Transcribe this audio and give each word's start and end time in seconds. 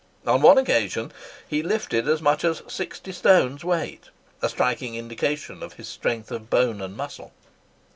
On 0.25 0.41
one 0.41 0.57
occasion 0.57 1.11
he 1.47 1.61
lifted 1.61 2.07
as 2.07 2.23
much 2.23 2.43
as 2.43 2.63
sixty 2.67 3.11
stones 3.11 3.63
weight—a 3.63 4.49
striking 4.49 4.95
indication 4.95 5.61
of 5.61 5.73
his 5.73 5.87
strength 5.87 6.31
of 6.31 6.49
bone 6.49 6.81
and 6.81 6.97
muscle. 6.97 7.31